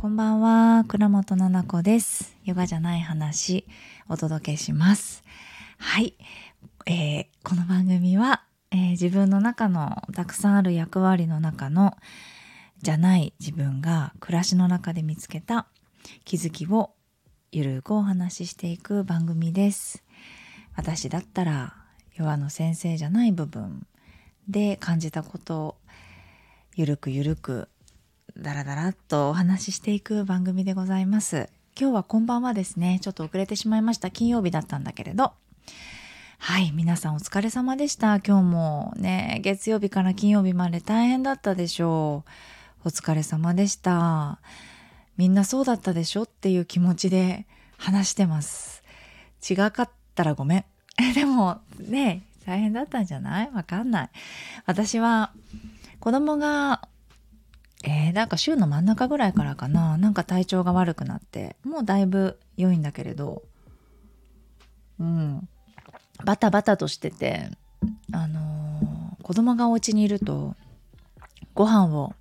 [0.00, 2.34] こんばんは、倉本奈々子です。
[2.46, 3.66] ヨガじゃない話、
[4.08, 5.22] お届けします。
[5.76, 6.14] はい。
[6.86, 11.98] えーこの番組は、えー自分の中のたくさんある役割の中の、
[12.80, 15.66] じゃない自分が暮らしの中で見つけた
[16.24, 16.94] 気づきを
[17.52, 20.02] ゆるくお話ししていく番組です。
[20.76, 21.74] 私だったら、
[22.14, 23.86] ヨガの先生じゃない部分
[24.48, 25.76] で感じたことを
[26.74, 27.68] ゆるくゆるく
[28.36, 31.48] だらだらとお話ししていく番組でございます。
[31.78, 32.98] 今日はこんばんはですね。
[33.02, 34.10] ちょっと遅れてしまいました。
[34.10, 35.32] 金曜日だったんだけれど。
[36.38, 38.20] はい、皆さんお疲れ様でした。
[38.20, 42.24] 今日もね、月曜日から金曜日まで大変だったでしょ
[42.84, 42.88] う。
[42.88, 44.40] お疲れ様でした。
[45.16, 48.82] みんなそうだったでしょっていう気持ちで話してます。
[49.48, 50.64] 違かったらごめん。
[51.14, 53.50] でもね、大変だったんじゃない？
[53.52, 54.10] わかんない。
[54.66, 55.32] 私は
[55.98, 56.88] 子供が
[57.84, 59.96] えー、なんか週の真ん中ぐらいからかな。
[59.96, 61.56] なんか体調が悪くなって。
[61.64, 63.42] もうだいぶ良いんだけれど。
[64.98, 65.48] うん。
[66.24, 67.48] バタバタとしてて
[68.12, 68.50] あのー
[69.22, 70.56] 子供がお家にいると
[71.54, 72.14] ご飯を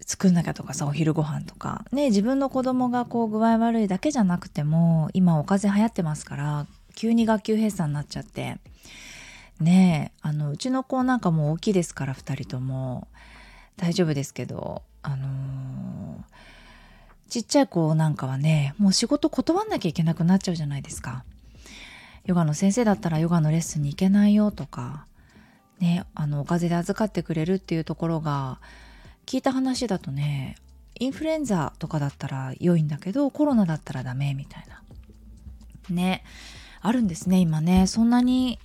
[0.00, 1.84] 作んなきゃとかさお昼ご飯とか。
[1.92, 6.66] ね自分の子供がこう具合悪いだけじゃなくても今お風邪流行ってますから
[6.96, 8.58] 急に学級閉鎖になっちゃって。
[9.60, 13.06] ねえあのうちの子なんかもう大きいですから2人とも。
[13.76, 15.94] 大丈夫ですけどあのー
[17.34, 21.24] ちっちゃい子なんかはねもう仕事断んなきゃいけなくなっちゃうじゃないですか。
[22.26, 25.06] ヨガの先生だったらヨガのレッスンに行けないよとか
[25.80, 28.60] ねあのお風邪で預かってくれるっていうところが
[29.26, 30.54] 聞いた話だとね
[31.00, 34.82] インフルエンザとかだったら良いんだけどコロナだったらダメみたいな。
[35.90, 36.22] ね
[36.82, 37.88] あるんですね今ね。
[37.88, 38.60] そんなに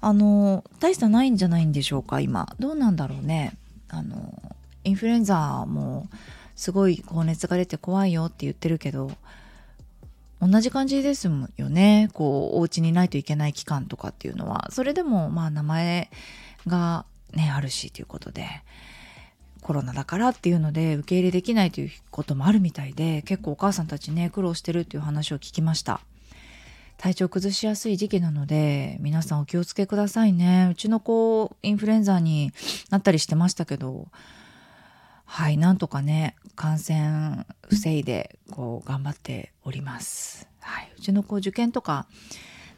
[0.00, 2.54] あの大差ないんじゃないんでしょうか今。
[2.58, 3.56] どうなんだろうね。
[3.96, 4.40] あの
[4.84, 6.08] インフルエンザも
[6.54, 9.10] すごい高熱が出て怖いよって言ってるけど
[10.40, 12.10] 同じ感じですよね。
[12.12, 14.68] こうお家にいないといけない期間とかっていうのは。
[14.70, 16.10] それでもまあ名前
[16.66, 18.46] がねあるしということで
[19.62, 26.00] コロナだからっていうので受け入れできないということもあるみたいで結構お母さんたちね苦労してるっていう話を聞きました。
[26.96, 30.68] 体調崩しやすい時期なので皆さんお気をつけくださいね。
[30.72, 32.52] うちの子インフルエンザに
[32.90, 34.08] なったりしてましたけど
[35.26, 42.06] はいなんとかね感染防いでこう頑張っております、はい、うちの子受験とか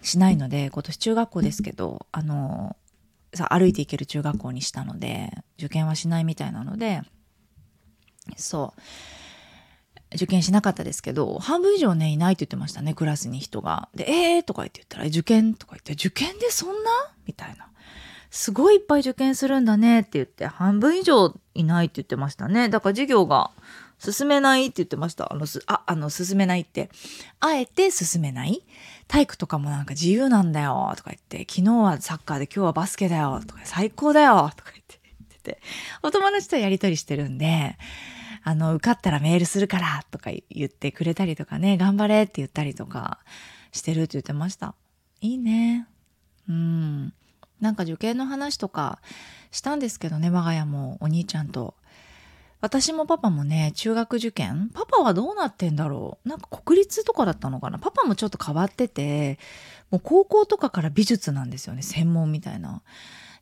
[0.03, 2.77] しないので今年中学校ですけどあの
[3.35, 7.03] さ歩いて行ける中学校にしたので受験はしないみたいなので
[8.37, 8.81] そう。
[10.15, 13.89] 受験しなかったですけど半分以上ねいないって言ってましたねクラスに人が。
[13.95, 16.91] で「えー」とか言って言ったら「受験?」とか言って「受験でそんな?」
[17.27, 17.69] みたいな。
[18.31, 22.69] すごいいっぱい受験するんだねって言って半分以上いないって言ってましたね。
[22.69, 23.51] だから授業が
[23.99, 25.33] 進めないって言ってました。
[25.33, 26.91] あの、す、あ、あの、進めないって。
[27.41, 28.63] あえて進めない
[29.09, 35.61] 体育とかもなんか自由なんだよとか言って、昨日はサッカーで今日はバスケだよとか、最高だよとか言って、言ってて、
[36.03, 37.79] お友達とやりとりしてるんで、
[38.49, 43.19] あの、受かったらメールするからとか言ってくれたりとかね、頑張れって言ったりとか
[43.73, 44.75] してるって言ってました。
[45.21, 45.87] いいね。
[46.49, 47.13] うん。
[47.61, 49.01] なんか受験の話とか
[49.51, 51.75] したんですけどね、我が家もお兄ちゃんと。
[52.63, 59.39] 私もパパもね、中学受験パパはどうなってんだろうなんか国立とかだったのかなパパもちょっと変わってて、
[59.91, 62.81] もう高校とかから美術なんですよね、専門みたいな。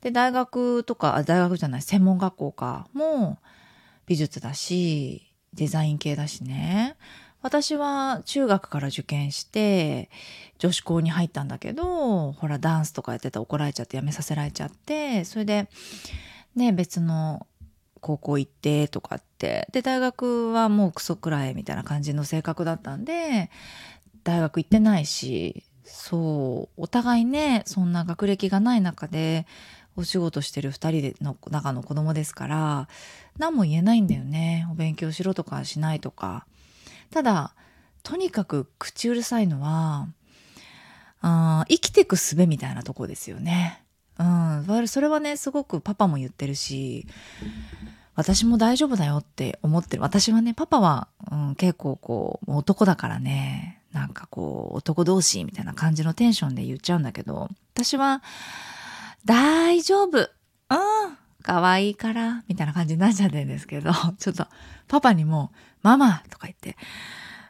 [0.01, 3.47] で、大学とか、大学じゃない、専門学校か、もう
[4.07, 6.97] 美術だし、デザイン系だしね。
[7.43, 10.11] 私は中学から受験して
[10.59, 15.69] 女子校に入ったんだけどほらダンスとかやってたら怒られちゃってやめさせられちゃってそれで
[16.57, 17.47] ね別の
[18.01, 23.51] 高校行ってとかってで大学はもうクソくらいみたいな感じの性格だったんで
[24.25, 29.47] 大学行ってないしそうお互いねそんな学歴がない中で
[29.97, 32.89] お仕事してる2人の中の子供ですから
[33.39, 36.47] 何も言えないんだよねお勉強しろとかしないとか。
[37.11, 37.55] ただ
[38.03, 40.09] とにかく口うるさいのは
[41.21, 43.83] あ生きてく術みたいなとこですよね。
[44.19, 47.07] うん、それはねすごくパパも言ってるし
[48.15, 58.23] 私も大丈夫だよって思ってる私はねパパは、うん、結構こう男だからねなんかこう男同士みたいな感じのテンションで言っちゃうんだけど私は
[59.27, 60.19] 大丈夫。
[60.19, 60.29] うん
[61.43, 64.49] 可愛いからみたいな感じになっちゃってるんですけど ちょっと
[64.89, 65.53] パパにも
[65.83, 66.77] 「ママ」とか言って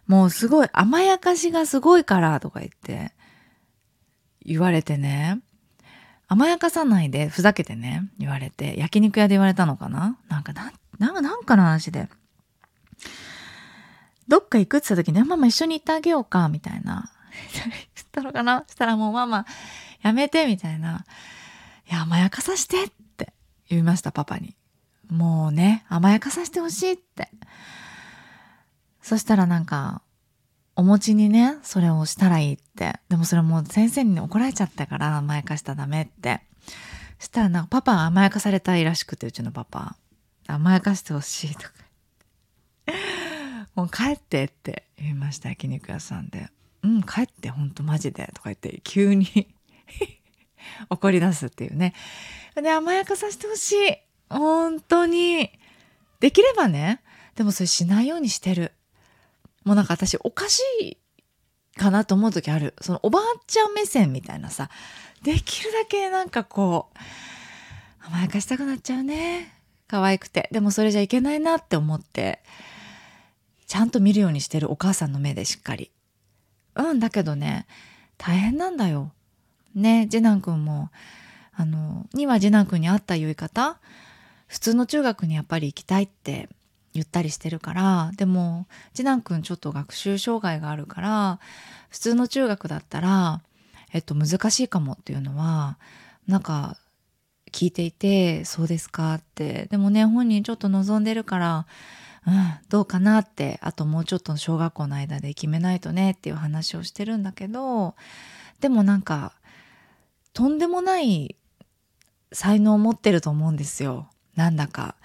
[0.07, 3.15] もうすごい甘やかしがすごいからとか言って
[4.45, 5.41] 言われてね。
[6.29, 10.19] 甘やかさないでふざけてね言われて焼肉屋で言われたのかな？
[10.29, 12.09] なんかなんなんかなんかの話で。
[14.29, 17.13] どっか行くって言った時に、ママ一緒に行ってあげようか、みたいな。
[17.55, 18.65] 言ったのかな？
[18.69, 19.47] したらもうママ、
[20.03, 21.05] やめて、みたいな。
[21.89, 23.33] いや、甘やかさしてって
[23.69, 24.57] 言いました、パパに。
[25.09, 27.29] もうね、甘やかさせてほしいって。
[29.03, 30.03] そしたらなんか、
[30.75, 32.99] お餅にね、それをしたらいいって。
[33.09, 36.43] でもそれもう先生に怒られちゃったから甘やかしたらダメって。
[37.19, 39.97] したらなんかパパ甘やかされたいらしくて、うちのパパ。
[40.47, 41.73] 甘やかしてほしいとか。
[43.75, 46.49] もう帰ってって言いました、焼肉屋さんで。
[46.83, 48.31] うん、帰って、ほんとマジで。
[48.35, 49.55] とか言って、急に
[50.91, 51.95] 怒り出すっていうね。
[52.55, 53.97] で、甘やかさせてほしい。
[54.31, 55.51] 本当に。
[56.21, 57.03] できればね。
[57.35, 58.73] でもそれしないようにしてる。
[59.65, 60.97] もうなんか私おかしい
[61.77, 62.75] かなと思う時ある。
[62.81, 64.71] そのおばあちゃん目線みたいなさ。
[65.23, 69.53] できるだけなんかこう、甘やかしたくなっちゃうね。
[69.89, 70.49] 可愛くて。
[70.53, 72.43] でもそれじゃいけないなって思って、
[73.67, 75.91] ちゃんと見るようにしてるお母さんの目でしっかり。
[76.77, 77.67] うん、だけどね、
[78.19, 79.13] 大変なんだよ。
[79.77, 80.91] ね、次男くんも、
[81.55, 83.79] あの、には次男くんに会った言い方、
[84.47, 86.49] 普通の中学にやっぱり行きたいって
[86.97, 91.39] 言ったりしてるからでも次男くんちょっと学習障害があるから
[91.91, 93.43] 普通の中学だったら、
[93.93, 95.79] えっと、難しいかもっていうのは
[96.27, 96.79] なんか
[97.53, 101.67] 聞いていて「そうですか」ってでもね本人ちょっと望んでるから
[102.27, 107.95] うん、どうかなってあともうちょっと小学校の間で決めないとねっていう話をしてるんだけど
[108.61, 109.33] でもなんか
[110.37, 111.35] とんでもない
[112.31, 114.11] 才能を持ってると思うんですよ。
[114.35, 114.97] なんだか。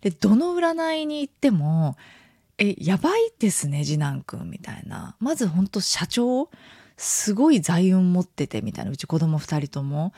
[0.00, 1.96] でどの占いに行っても
[2.58, 5.14] 「えやばいですね次男くん」みたいな。
[5.20, 6.50] まずほんと社長
[6.96, 8.90] すごい財運持っててみたいな。
[8.90, 10.12] うち子供2人とも。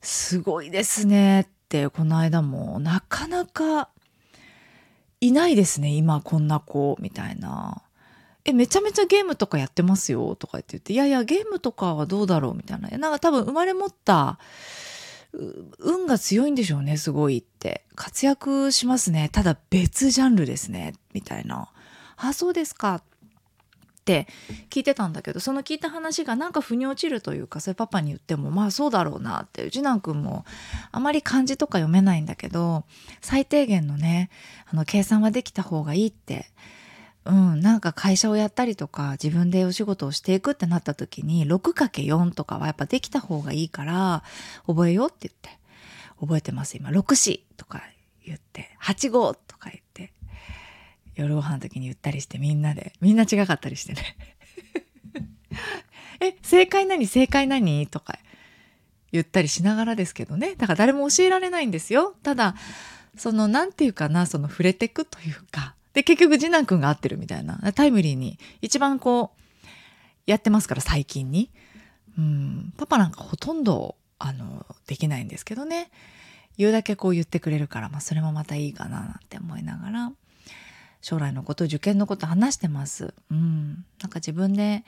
[0.00, 2.80] すごいですねってこの間も。
[2.80, 3.90] なかなか
[5.20, 7.80] いないですね今こんな子みたいな。
[8.46, 10.92] えめちゃめちゃゲームとかやってますよとかって言って。
[10.92, 12.88] いやいやゲームとかはどうだろうみたいな。
[12.96, 14.38] なんか多分生まれ持った
[15.78, 17.84] 運が強いんでしょうねすごいって。
[17.96, 19.28] 活躍しますね。
[19.30, 21.68] ただ別ジャンルですねみたいな。
[22.16, 22.96] あそうですか。
[22.96, 23.02] っ
[24.06, 24.28] て
[24.70, 30.44] 聞いてたんだけどその聞いた話がなんか腑に落ちるというかそれパパに言ってもまあそうだろうなって次男くんも
[30.92, 32.84] あまり漢字とか読めないんだけど
[33.20, 34.30] 最低限のね
[34.70, 36.46] あの計算はできた方がいいって
[37.28, 44.22] うん、なんか会社をやったりとか自分でお仕事をしていくってなった時に 6×4 とかはやっぱできた方がいいから
[44.66, 45.58] 覚えようって言って
[46.20, 46.90] 覚えてます今。
[46.90, 47.82] 64とか
[48.24, 49.10] 言って85
[49.46, 50.12] とか言って
[51.14, 54.16] 夜ご飯の時に言ったりしてみんなでみんな違かったりしてね。
[56.20, 57.06] え正解何？
[57.06, 57.86] 正解何？
[57.86, 58.18] とか
[59.12, 60.54] 言ったりしながらですけどね。
[60.56, 62.14] だから誰も教えられないんですよ。
[62.22, 62.54] ただ
[63.16, 69.70] その何て言うかなその触れてくというかで、結局次男くんが合ってるみたいな、タイムリーに、一番こう、
[70.26, 71.50] やってますから、最近に。
[72.18, 75.90] うん、パパなんかほとんど、あの、できないんですけどね。
[76.58, 80.12] 言うだけこう言ってくれるから、まあ、それもまたいいかな、なんて思いながら、
[81.00, 83.14] 将来のこと、受験のこと話してます。
[83.30, 83.86] うん。
[84.02, 84.84] なんか自分で、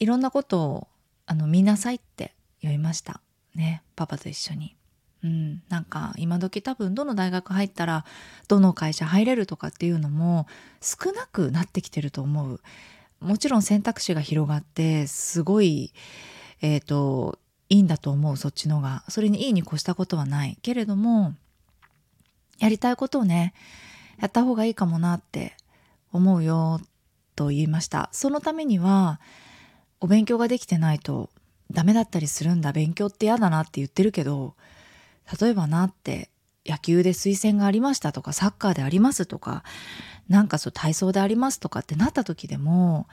[0.00, 0.88] いろんなことを、
[1.24, 3.22] あの、見なさいって言いました。
[3.54, 3.82] ね。
[3.96, 4.76] パパと一緒に。
[5.24, 8.04] うん、なんか今時多分どの大学入ったら
[8.46, 10.46] どの会社入れるとかっていうのも
[10.82, 12.60] 少なくなってきてると思う。
[13.20, 15.94] もちろん選択肢が広がってすごい、
[16.60, 17.38] えっ、ー、と
[17.70, 19.02] いいんだと思うそっちのが。
[19.08, 21.34] それにいいに越したことはないけれども
[22.58, 23.54] やりたいことをね
[24.20, 25.56] やった方がいいかもなって
[26.12, 26.80] 思うよ
[27.34, 28.10] と言いました。
[28.12, 29.20] そのためには
[30.00, 31.30] お勉強ができてないと
[31.70, 32.72] ダメだったりするんだ。
[32.72, 34.54] 勉強って嫌だなって言ってるけど
[35.40, 36.30] 例えばなって
[36.66, 39.62] 野球で推薦がありましたとかサッカーでありますとか
[40.28, 43.06] なんかそう体操でありますとかってなった時でも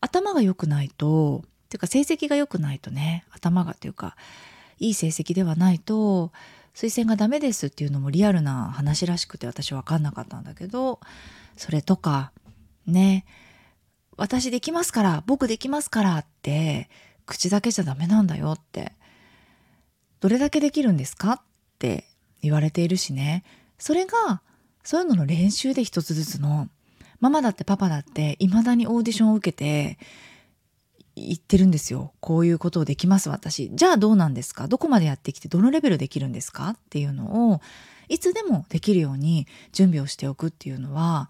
[0.00, 4.16] 頭が良くないとっていうか成績が良くないとね頭がっていうか
[4.78, 6.32] いい成績ではないと
[6.74, 11.00] 推薦がダメですっていうのもリアルな話らしくて私分かんなかったんだけど
[11.56, 12.32] それとか
[12.86, 13.24] ね
[14.16, 16.88] 私できますから僕できますからって
[17.26, 18.92] 口だけじゃダメなんだよって
[20.20, 21.32] どれだけできるんですか？
[21.32, 21.40] っ
[21.78, 22.04] て
[22.42, 23.42] 言われているしね。
[23.78, 24.42] それが、
[24.84, 26.68] そういうのの練習で一つずつの、
[27.20, 29.98] ママだってパパだって未だにオーディションを受けて
[31.16, 32.12] 言ってるんですよ。
[32.20, 33.70] こういうことをできます私。
[33.74, 34.68] じゃあどうなんですか？
[34.68, 36.70] どこまでやってきてどのレベルできるんですか？
[36.70, 37.60] っていうのを
[38.08, 41.28] いつでもできるように準備をしておくっていうのは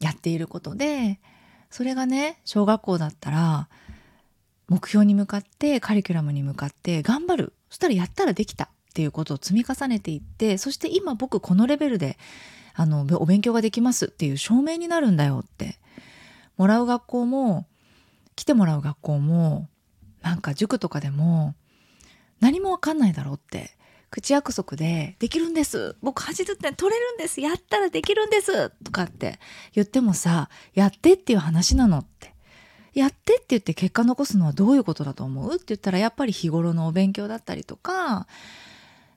[0.00, 1.20] やっていることで
[1.70, 3.68] それがね小学校だったら
[4.68, 12.16] 目標に向かってカリキュラムに向かって頑張るそしたらやったらできたっていうことを積み重ねていってそして今僕このレベルで
[12.72, 15.78] あのお勉強ができますっていう証明になるんだよって。
[16.56, 17.66] もらう学校も
[18.36, 19.68] 来てもらう学校も
[20.22, 21.56] なんか塾とかでも
[22.40, 23.76] 何もわかんないだろうって
[24.10, 29.40] 口約束で「できるんです僕80点取れるんですやったらできるんです」とかって
[29.72, 32.33] 言ってもさ「やって」っていう話なのって。
[32.94, 35.54] やってって言って結果残すのはどういうことだと思う？
[35.54, 38.26] って言ったらやっぱり日頃のお勉強だったりとか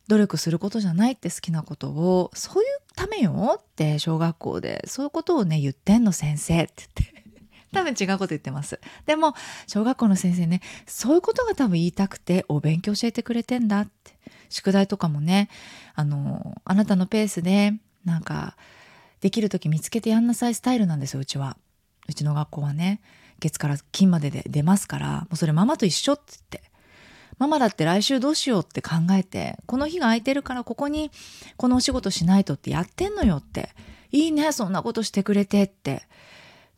[0.08, 7.18] 努力することじゃないって好きなことをそういうためよって小学校でそういうことをね言ってんの先生って言って
[7.74, 8.80] 多分違うこと言ってます。
[9.06, 9.36] でも、
[9.68, 14.18] 小学校の先生ね、そういうことが多分言いたくて、お勉強教えてくれてんだって。
[14.50, 15.50] 宿題とかもね、
[15.94, 17.74] あの、あなたのペースで、
[18.06, 18.56] なんか、
[19.20, 21.58] できる時見つけてやんなさいスタイルなんですよ、うちは。
[22.08, 23.02] うちの学校はね。
[23.40, 26.72] 月から金までで出ますから、もうそれママと一緒って言って。
[27.38, 31.12] ママだって来週どうしようって考えて、この日が空いてるからここに
[31.56, 33.70] このお仕事しないとってやってんのよって。
[34.12, 36.04] いいね、そんなことしてくれてって。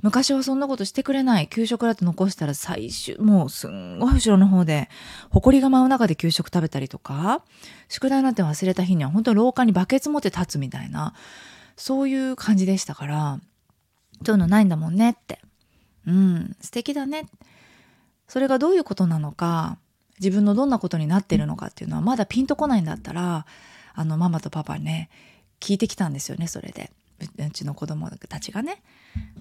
[0.01, 1.47] 昔はそんなことしてくれない。
[1.49, 4.89] 給食だって残したら最終、もうすんごい後ろの方で、
[5.29, 7.43] 埃が舞う中で給食食べたりとか、
[7.89, 11.13] 宿題なんて忘れた日には本当廊下にバケツ持って立つみたいな、
[11.75, 13.39] そういう感じでしたから、
[14.25, 15.41] そういうのないんだもんねって。
[16.08, 17.27] うん、素敵だね。
[18.27, 19.77] それがどういうことなのか、
[20.20, 23.46] 自分のどんなことになってるのかっていうのはまだピンとこないんだったら、
[23.94, 25.10] あの、ママとパパね、
[25.60, 26.91] 聞いてきたんですよね、それで。
[27.38, 28.82] うちの子供たちがね。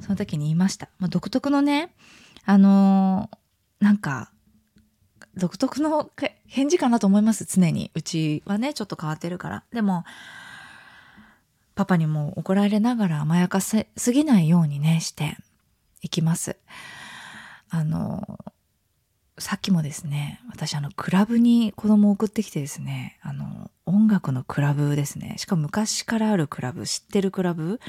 [0.00, 1.91] その時に言いました、まあ、独特のね
[2.45, 4.31] あのー、なんか
[5.37, 6.11] 独特の
[6.47, 7.93] 返事かなと思います常に。
[7.95, 9.65] うちはねちょっと変わってるから。
[9.73, 10.05] でも
[11.77, 15.37] パパにも怒られながら甘やかせすぎないようにねして。
[16.02, 16.57] いきます。
[17.71, 18.38] あの
[19.38, 25.35] さっきもですね私あのクラブに子供を送ってきてですねあの音楽のクラブですね。
[25.38, 27.81] しかも昔からあるクラブ知ってるクラブ？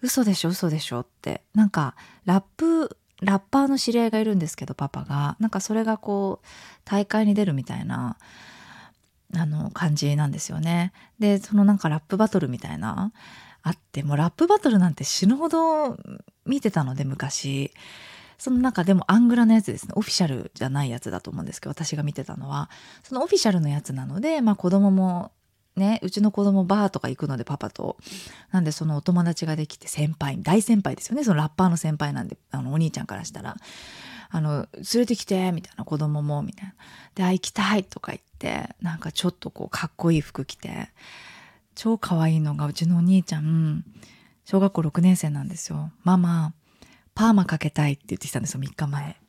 [0.00, 0.50] 嘘でしょ？
[0.50, 1.00] 嘘でしょ？
[1.00, 1.42] って。
[1.54, 5.36] なんかラップラッパーの知り合いがいるんですけどパパが。
[5.40, 6.46] なんかそれがこう
[6.84, 8.16] 大会に出るみたいな
[9.34, 10.92] あの感じなんですよね。
[11.18, 13.12] でそのなんかラップバトルみたいな
[13.68, 15.96] あってもうラップバトルなんて死ぬほど
[16.46, 17.72] 見てたので昔。
[18.38, 19.94] その中でもアングラのやつですね。
[19.96, 22.70] オフィシャルじゃないやつだと思うんですけど私が見てたのは。
[23.02, 25.32] そのオフィシャルのやつなのでまあ子供も
[25.74, 27.96] ねうちの子供バーとか行くのでパパと。
[28.52, 31.24] なんでそのお友達ができて先輩大先輩ですよね。
[31.24, 33.56] そのラッパーの先輩なんであのお兄ちゃんからしたら。
[34.30, 35.84] あの連れてきてみたいな。
[35.84, 36.74] 子供もみたいな。
[37.16, 40.90] であ行きたいとか言ってなんかちょっとこうかっこいい服着て。
[41.78, 43.84] 超可愛いのがうちのお兄ちゃん
[44.44, 46.52] 小学校6年生なんですよママ
[47.14, 49.16] パーマかけたいって言ってきたんですよ、3日前。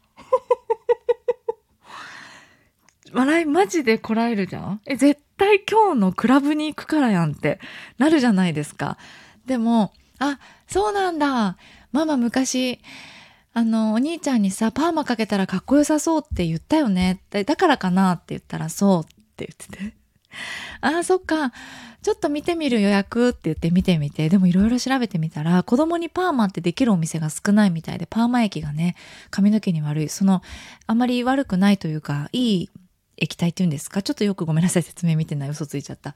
[3.13, 4.81] 笑いマジでこらえるじゃん？
[4.85, 7.59] え、絶対今日のクラブに行くからやんって
[7.97, 8.97] なるじゃないですか。
[9.47, 10.37] でも、あ、
[10.67, 11.57] そうなんだ。
[11.91, 12.79] ママ昔、
[13.53, 17.23] あの、お兄ちゃんにさ、パーマかけたらかっこよさそうって言ったよね。
[17.31, 19.97] だからかなって言ったら、そうって言ってて。
[20.81, 21.51] ああ、そっか。
[22.01, 28.95] ちょっと見てみる予約って言って見てみて、でもいろいろ調べてみたら、子供にパーマってできるお店が少ないみたいで、パーマ液がね、
[29.31, 30.09] 髪の毛に悪い。
[30.09, 30.41] その、
[30.87, 32.69] あまり悪くないというか、いい
[33.17, 34.01] 液体っていうんですか？
[34.01, 35.49] ちょっとよくごめんなさい、説明見てない。
[35.49, 36.15] 嘘ついちゃった。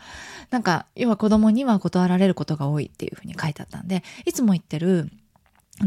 [0.52, 5.12] なんか、要は子供には断られることが多いっていうふうに書いてあったんで、いつも言ってる、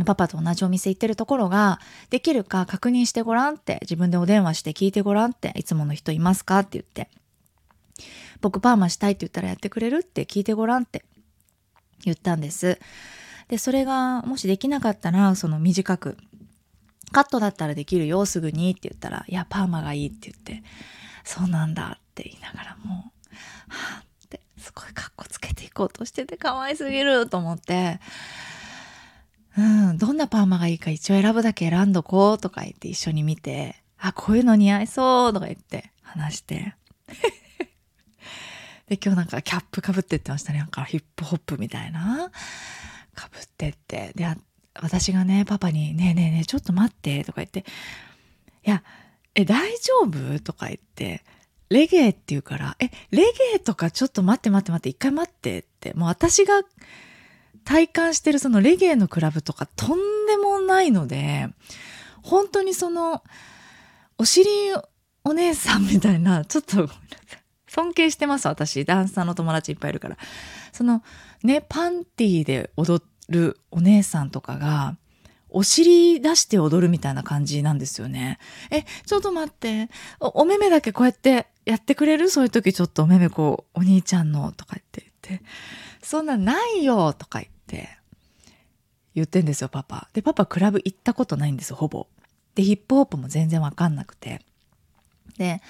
[0.04, 6.58] パパと同じお店行ってるところができるか確認してごらんって自分でお電話して聞いてごらんっていつもの人いますか？
[6.58, 7.08] って言って
[8.40, 9.98] 僕パーマしたいって言ったらやってくれる？
[9.98, 11.04] って聞いてごらんって。
[12.04, 12.78] 言ったんです。
[13.48, 16.18] で、それがもしできなかったら、その短く、
[17.10, 20.62] カットだったらできるよ、すぐにって言ったら、いや、パーマがいいって言って、
[21.24, 23.34] そうなんだって言いながらもう、
[23.68, 27.98] はぁって、すごいカッコつけていこうとしてて可愛すぎると思って、
[29.56, 36.74] うん、どんなパーマがいいか一応選ぶだけ選んどこうとか言って一緒に見て、あ、こういうの似合いそうとか言って話して、
[38.88, 40.60] で、今日なんかキャップかぶってってましたね。
[40.60, 42.30] なんかヒップホップみたいな。
[43.14, 44.12] かぶってって。
[44.14, 44.26] で、
[44.74, 47.64] 私がね、パパに、ねえねえねえ、ちょっと待って、とか言って、
[48.64, 48.82] いや、
[49.34, 51.24] え、大丈夫とか言って、
[51.68, 56.62] レゲエって言うから、え、レゲエとかちょっと待って待って待って、一回待ってって、もう私が
[57.64, 61.48] 体感してるそのレゲエのクラブとかとんでもないので、
[62.22, 63.24] 本当にその、
[64.18, 64.48] お尻
[65.24, 66.94] お姉さんみたいな、ちょっとごめんな
[67.28, 67.45] さい。
[67.76, 68.84] 尊敬してます、私。
[68.84, 70.16] ダンサーの友達いっぱいいるから。
[70.72, 71.02] その、
[71.42, 74.96] ね、パンティーで踊るお姉さんとかが、
[75.48, 78.38] お尻出して踊るみたいな感じなんですよね。
[78.70, 79.90] え、ちょっと待って
[80.20, 80.42] お。
[80.42, 82.30] お目目だけこうやってやってくれる？
[82.30, 85.44] そういう時ちょっとお目目こう、お兄ちゃんのとか言って言って。
[86.02, 87.88] そんなないよとか言って
[89.16, 92.06] 言ってんですよパパでパパクラブ行ったことないんですよほぼ
[92.54, 94.40] でヒップホップも全然わかんなくて
[95.36, 95.60] で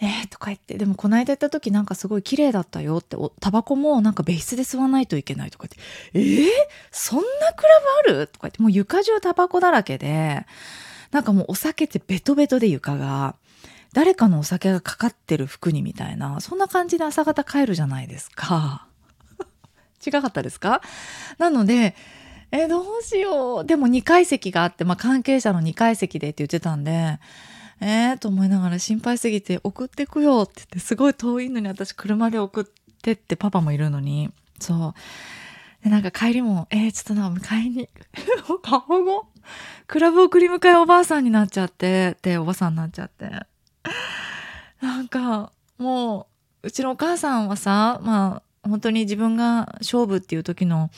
[0.00, 5.66] えー、とか言って、でもこの間行った時なんかすごい綺麗だったよって、タバコもなんか別室で吸わないといけないとか
[6.12, 6.48] 言って、えー、
[6.92, 7.24] そんな
[7.56, 7.68] クラ
[8.12, 8.26] ブある？
[8.28, 10.46] とか言って、もう床中タバコだらけで、
[11.10, 13.34] なんかもうお酒ってベトベトで床が、
[13.92, 18.86] 誰かのお酒がかかってる服にみたいな、そんな感じで朝方帰るじゃないですか。
[20.06, 20.80] 違かったですか？
[21.38, 21.96] なので、
[22.50, 23.66] えどうしよう。
[23.66, 27.18] でも2階席があって、まあ関係者の2階席でって言ってたんで、
[27.80, 32.64] えーと思いながら心配すぎて送ってくよって言ってすごい遠いのに私車で送っ
[33.02, 34.30] てってパパもいるのに。
[34.58, 34.94] そ
[35.80, 35.84] う。
[35.84, 37.88] でなんか帰りもえー、ちょっとな迎えに
[38.62, 39.28] 顔も
[39.86, 43.30] クラブ送り迎えおばあさんになっちゃってでおばさんになっちゃって。
[44.80, 46.28] なんかも
[46.62, 50.90] ううちのお母さんはさまあ本当に自分が勝負っていう時の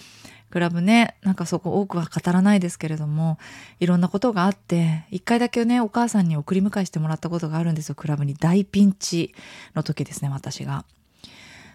[0.51, 3.39] クラブね、なんかそこ多くは語らないですけれども、
[3.79, 8.35] いろんなことがあって、一回だけね、お母さんに送り迎えしてもらったことがあるんですよ、クラブに。
[8.35, 9.35] 大ピンチ
[9.75, 10.85] の時ですね、私が。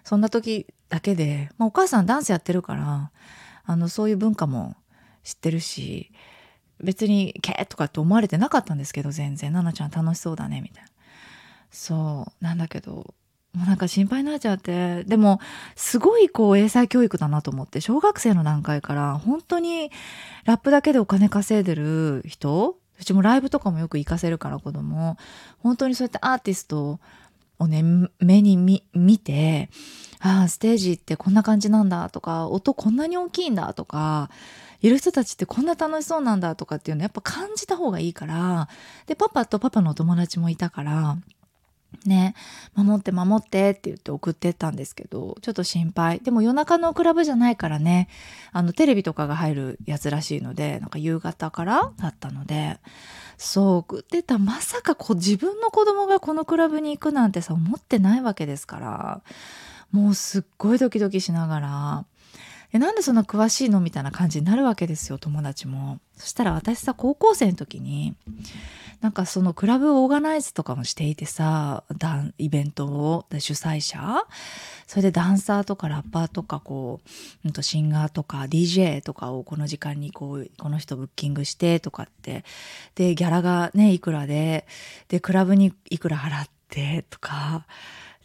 [0.04, 3.12] そんな時だけで、まあ、お母さんダンスやってるから、
[3.64, 4.76] あの、そういう文化も
[5.24, 6.12] 知ってるし、
[6.84, 9.54] 別に、けーとかって思われてなかったんですけど、全然。
[9.54, 10.90] ななちゃん楽しそうだね、みたいな。
[11.72, 13.14] そう、なんだけど、
[13.56, 15.04] もうなんか心配になっちゃって。
[15.06, 15.40] でも、
[15.76, 19.92] すごいこう英才教育だなと思って、小学生の段階から本当に
[20.44, 25.18] ラップだけでお金稼いでる人、うちもライブとかもよく行かせるから子供、
[25.60, 27.00] 本当にそうやってアーティスト
[27.60, 27.84] をね、
[28.20, 29.70] 目に見て、
[30.20, 34.30] ああ、ステージってこんな感じなんだとか、音こんなに大きいんだとか、
[34.82, 38.68] いる人たちってこんな楽しそうなんだとかっていうのやっぱ感じた方がいいから、
[39.08, 41.18] で、パパとパパのお友達もいたから、
[42.06, 42.36] ね、
[42.76, 46.20] 守って守ってって言って送ってったんですけど、ちょっと心配。
[46.20, 48.10] でも夜中のクラブじゃないからね、
[48.52, 52.80] あのテレビとかが入るやつらしいので、なんか夕方からだったので、
[53.38, 54.38] そう、送ってた。
[54.38, 59.22] まさかこう自分の子供がこのクラブに行くなんてさ、思ってないわけですから、
[59.92, 62.06] もうすっごいドキドキしながら、
[62.76, 66.00] えなんでそんな詳しいのみたいな感じになるわけですよ友達も。
[66.18, 68.16] そしたら私さ高校生の時に
[69.00, 71.86] なんかそのクラブオーガナイズとかもしていてさ
[72.38, 74.26] イベントを主催者？
[74.88, 77.10] それでダンサーとかラッパーとかこう、
[77.46, 82.44] うん、とシンガーとか DJ とかをこの時間にこうこの人ブッキングしてとかって。
[82.96, 84.68] でギャラがねいくらで
[85.08, 87.66] でクラブにいくら払ってとか。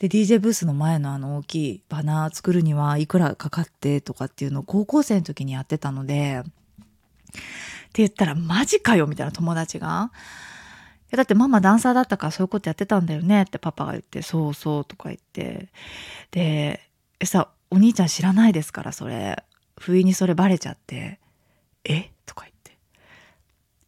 [0.01, 6.43] で、DJ ブースの前のあの大きいバナー作るにはいくらかかってとかっていうのを高校生の時にやってたので、っ
[7.93, 10.11] て言ったらマジかよみたいな友達が。
[10.13, 15.69] いやだってママダンサーだったからそういうことやってたんだよねってパパが言って、そうそうとか言って。
[16.31, 16.81] で、
[17.25, 19.45] さ、お兄ちゃん知らないですからそれ。
[19.79, 21.21] 不意にそれバレちゃって、
[21.85, 22.11] え？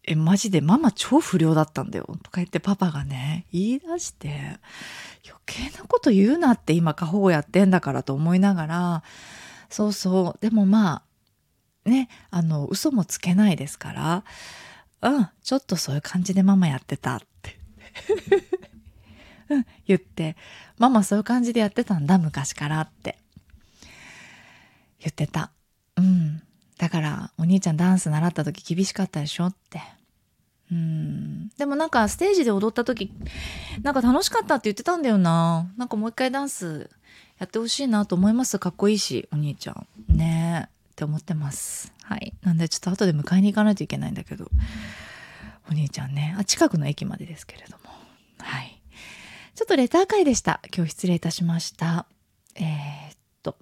[0.05, 4.59] え、マジでママ超不良だったんだよとか言ってパパがね、言い出して、
[5.25, 9.03] 余計なこと言うなって今過保護やってんだからと思いながら
[9.71, 11.03] そうそうでもま
[11.87, 14.25] あねあの嘘もつけないですから
[15.03, 17.59] うんちょっとそういう感じでママやってたって。
[19.49, 20.37] うん、言って
[20.79, 23.19] ママそういう感じでやってたんだ昔からって。
[24.99, 25.51] 言ってた。
[25.97, 26.43] うん。
[26.83, 29.81] だからお兄ちゃんダンス習った時厳しかったでしょって。
[30.69, 31.49] うん。
[31.51, 33.13] でもなんかステージで踊った時
[33.83, 35.73] なんか楽しかったって言ってたんだよな。
[35.77, 36.91] なんかもう一回ダンス
[37.39, 38.59] やってほしいなと思います。
[38.59, 39.87] かっこいいしお兄ちゃん。
[40.09, 40.67] ね。
[40.69, 41.93] えって思ってます。
[42.03, 42.35] はい。
[42.43, 44.51] なんでちょっと後で迎えに行かないといけないんだけど。
[45.71, 46.35] お兄ちゃんね。
[46.37, 47.85] あ近くの駅までですけれども。
[48.41, 48.83] はい。
[49.55, 50.61] ちょっとレター会でした。
[50.77, 52.07] 今日失礼いたしました。
[52.57, 53.57] えー、っと。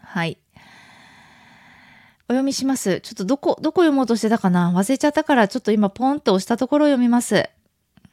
[0.00, 0.38] はい。
[2.26, 3.00] お読みします。
[3.00, 4.72] ちょっとどこ、どこ読もうとしてたかな？
[4.74, 7.48] 忘れちゃったから、ちょっと今ポンと押したところを読みます。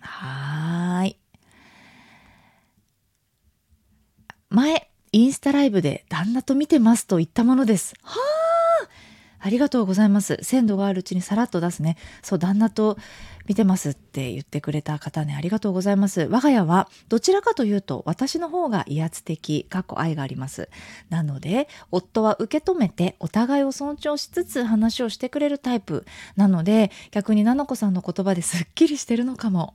[0.01, 1.17] はーい。
[4.49, 7.93] 前、インスタライブで旦那と見てますと言ったものです。
[8.03, 8.87] はあ
[9.43, 10.37] ありがとうございます。
[10.43, 11.97] 鮮度があるうちにさらっと出すね。
[12.21, 12.97] そう、旦那と
[13.51, 16.21] 見てますって言ってくれた方ね、ありがとうございます。
[16.21, 20.69] 我が家はどちらかというと私の方が威圧的、過去愛があります。
[21.09, 26.05] なので、夫は受け止めてお互いを尊重しつつ話をしてくれるタイプ。
[26.37, 29.73] なので、逆に菜々子さんの言葉ですっきりしてるのかも。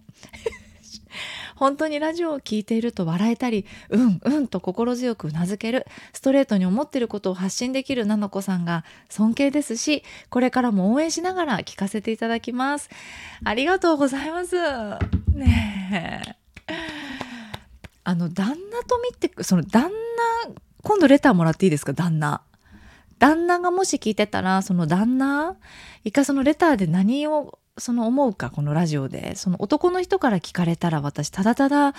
[1.57, 12.88] 本当にラジオを聴いていると笑えたり、うんうんと心強く頷ける、ストレートに思っていることを発信できるなのこさんが尊敬ですし、これからも応援しながら聞かせていただきます。
[13.42, 14.57] ありがとうございます。
[15.35, 16.25] ね
[16.69, 16.75] え。
[18.05, 19.90] あの、旦那と見て、その旦那、
[20.83, 21.92] 今度レターもらっていいですか？
[21.92, 22.42] 旦那。
[23.19, 25.57] 旦那がもし聞いてたら、その旦那、
[26.05, 29.37] 一回そのレターで何をその思うか、このラジオで。
[29.37, 31.95] その男の人から聞かれたら私、ただただ、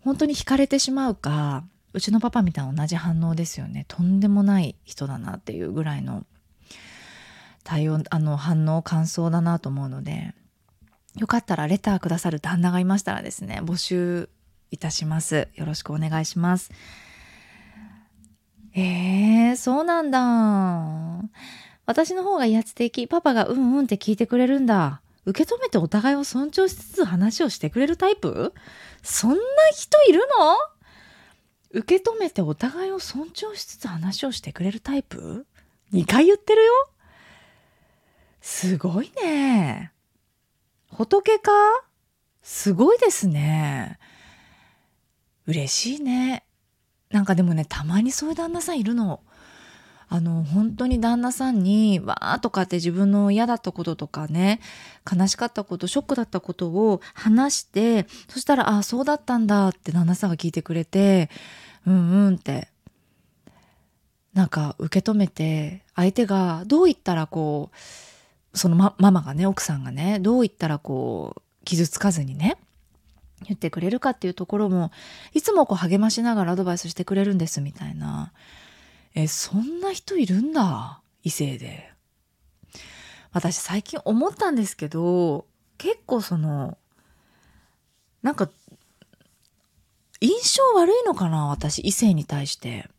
[0.00, 3.84] 本当に惹かれてしまうか、うちのパパみたいな同じ反応ですよね。
[3.88, 6.24] とんでもない人だなっていうぐらいの
[7.64, 10.34] 対応、あの反応、感想だなと思うので、
[11.16, 14.28] よかったらレターくださる旦那がいましたらですね、募集
[14.70, 15.48] いたします。
[15.54, 16.70] よろしくお願いします。
[18.74, 21.22] えー、そうなんだ。
[21.86, 25.00] 私の方が威圧的、パパがうんうんって聞いてくれるんだ。
[25.24, 28.52] 受け止めてお互いを尊重しつつ話をしてくれるタイプ？
[29.02, 29.36] そんな
[29.72, 30.56] 人いるの？
[31.80, 35.46] 受け止めてお互いを尊重しつつ話をしてくれるタイプ
[35.92, 36.72] ?2 回言ってるよ？
[38.40, 39.92] すごいね。
[40.92, 41.50] 仏か？
[42.42, 43.98] すごいですね。
[45.46, 46.44] 嬉しいね。
[47.10, 49.20] なんかでもね、たまにそういう旦那さんいるの。
[50.08, 54.60] あの、本当に旦那さんに、わーとかって自分の嫌だったこととかね、
[55.10, 61.28] 悲しかったこと、ショックだったことを話して、そしたら、ああ、そうだったんだって旦那さんが聞いてくれて、
[61.86, 62.68] うんうんって、
[64.32, 72.58] なんか受け止めて、相手がどう言ったらこう、そのマママがね、奥さんがね、どう言ったらこう、傷つかずにね、
[73.44, 74.92] 言ってくれるかっていうところも、
[75.34, 78.32] いつもこう励ましながらアドバイスしてくれるんですみたいな。
[79.16, 81.00] え、そんな人いるんだ？
[81.22, 81.90] 異性で。
[83.32, 85.46] 私最近思ったんですけど、
[85.78, 86.76] 結構その、
[88.22, 88.50] なんか、
[90.20, 91.46] 印象悪いのかな？
[91.46, 92.90] 私、異性に対して。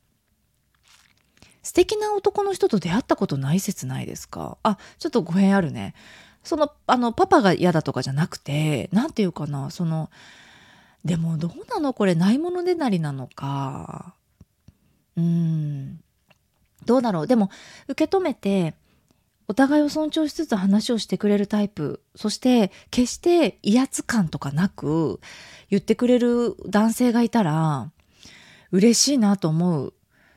[1.61, 4.57] 素敵な男の人と出会ったことない説ないですか？
[4.63, 5.93] あ、ちょっと語弊あるね。
[6.43, 10.09] その、あの、パパが嫌だとかじゃなくて、なんていうかな、その、
[11.05, 11.93] でもどうなの？
[11.93, 14.15] これないものでなりなのか。
[15.15, 15.99] うん。
[16.87, 17.51] どうだろうでも、
[17.87, 18.73] 受け止めて、
[19.47, 22.01] お互いを尊重しつつ話をしてくれるタイプ。
[22.15, 25.21] そして、決して威圧感とかなく
[25.69, 27.91] 言ってくれる男性がいたら、
[28.71, 29.93] 嬉しいなと思う。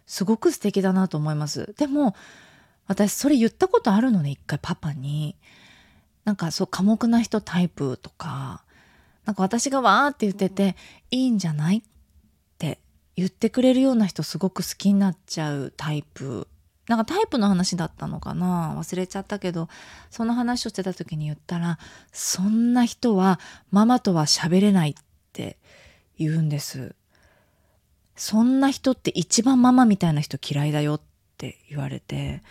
[0.07, 1.75] すごく素敵だなと思います。
[1.79, 2.15] でも、
[2.87, 5.37] 私それ言ったことあるのね、一回パパに。
[6.25, 8.63] なんかそう、寡黙な人タイプとか、
[9.25, 10.77] なんか私がわーって言ってて、
[11.11, 11.83] いいんじゃない？
[13.17, 16.49] 言ってくれるような人すごく好きになっちゃうタイプ。
[16.89, 18.75] なんかタイプの話だったのかな？
[18.77, 19.69] 忘れちゃったけど、
[20.11, 21.79] その話をしてた時に言ったら、
[22.13, 23.39] そんな人は
[23.71, 24.95] ママとは喋れないっ
[25.33, 25.59] て
[26.19, 26.95] 言うんです。
[28.17, 31.01] そんな人って一番ママみたいな人嫌いだよっ
[31.37, 32.43] て言われて、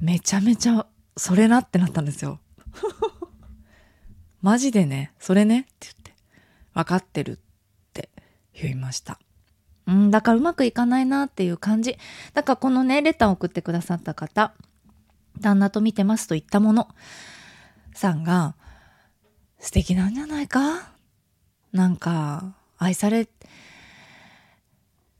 [0.00, 0.86] めちゃめちゃ
[1.16, 2.38] それなってなったんですよ。
[4.40, 5.60] マジでね、それね？
[5.60, 6.14] って言って、
[6.74, 7.38] 分かってるっ
[7.92, 8.08] て
[8.54, 9.18] 言いました。
[9.88, 11.98] うん、だからうまくいかないなっていう感じ。
[12.34, 14.52] だからこのね、レターを送ってくださった方、
[15.40, 16.88] 旦那と見てますと言ったもの、
[17.94, 18.54] さんが、
[19.58, 20.92] 素敵なんじゃないか？
[21.72, 23.28] なんか、愛され、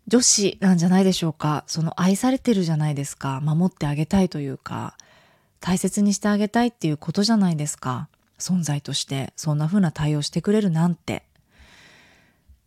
[0.07, 1.65] 女子なんじゃないでしょうか？
[1.67, 3.41] その愛されてるじゃないですか？
[3.41, 4.97] 守ってあげたいというか、
[5.61, 8.09] 大切にしてあげたいっていうことじゃないですか？
[8.39, 11.25] 存在として、そんな風な対応してくれるなんて。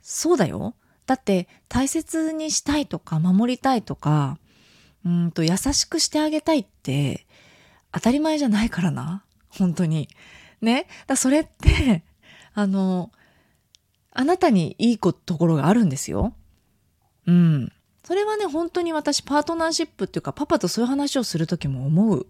[0.01, 0.73] そうだよ。
[1.05, 4.37] だって大切にしたいとか守りたいとか、
[5.05, 7.25] うんと優しくしてあげたいって
[7.91, 9.23] 当たり前じゃないからな。
[9.49, 10.07] 本当に。
[10.61, 10.87] ね。
[11.07, 12.03] だそれって、
[12.53, 13.11] あの、
[14.13, 16.33] あなたにいいところがあるんですよ。
[17.27, 17.71] うん。
[18.03, 22.27] それはね、本当に私パートナーシップっていうかパパとそういう話をする時も思う。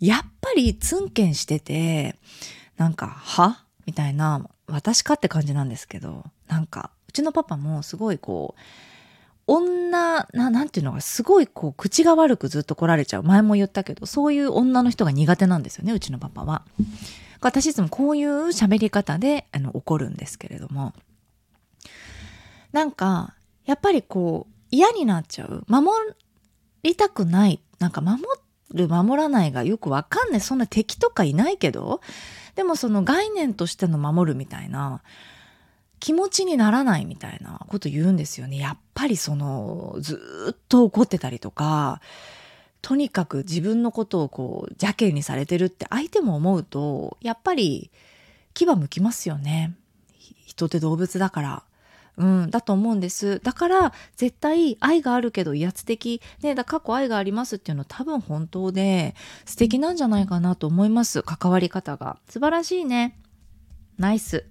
[0.00, 2.18] やっぱりツンケンしてて、
[2.76, 3.64] なんか、は？
[3.86, 8.60] みたいな、私かって感じなんですけど、なんか、うちのパパもすごいこう、
[9.46, 13.22] 女、な、なんていうのがすごいこう、口が悪くずっと来られちゃう。
[13.22, 16.62] 前も言ったけど、そういう女の人が苦手なんですよね、うちのパパは。
[17.42, 20.94] 私いつもこういう喋り方で、あの、怒るんですけれども。
[22.72, 23.34] なんか、
[23.66, 25.64] やっぱりこう、嫌になっちゃう。
[25.68, 25.90] 守
[26.82, 27.60] りたくない。
[27.78, 28.22] なんか守
[28.72, 30.40] る、守らないがよくわかんない。
[30.40, 32.00] そんな敵とかいないけど、
[32.54, 35.02] でもその概念としての守るみたいな、
[36.02, 38.56] 気持ちにならないみたいなこと言うんですよね。
[38.58, 42.00] やっぱりその、ずっと怒ってたりとか、
[42.82, 47.92] とにかく自分のことをこう、邪気にされてるって相手も思うと、やっぱり
[48.52, 49.76] 牙向きますよね。
[50.44, 51.62] 人って動物だから。
[52.16, 53.38] うん、だと思うんです。
[53.38, 56.20] だから、絶対愛があるけど威圧的。
[56.40, 61.22] ね、だ過去愛がありますっていうのは多分本当で素敵なんじゃないかなと思います。
[61.22, 62.18] 関わり方が。
[62.28, 63.16] 素晴らしいね。
[63.98, 64.46] ナイス。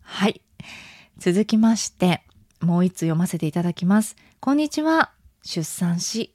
[0.00, 0.40] はい。
[1.18, 2.22] 続きまして、
[2.60, 4.16] もう一つ読ませていただきます。
[4.40, 5.12] こんにちは。
[5.42, 6.34] 出産し、